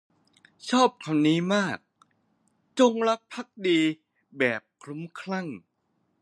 [0.69, 1.77] ชอบคำนี้มาก
[2.79, 3.79] “จงรักภักดี
[4.37, 5.47] แบบคลุ้มคลั่ง”